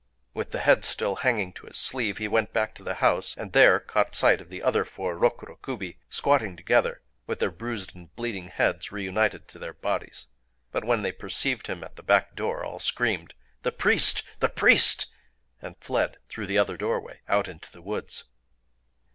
[0.33, 3.51] With the head still hanging to his sleeve he went back to the house, and
[3.53, 8.11] there caught sight of the other four Rokuro Kubi squatting together, with their bruised and
[8.15, 10.25] bleeding heads reunited to their bodies.
[10.71, 14.23] But when they perceived him at the back door all screamed, "The priest!
[14.39, 18.23] the priest!"—and fled, through the other doorway, out into the woods.